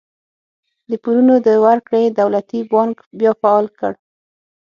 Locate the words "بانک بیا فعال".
2.73-3.65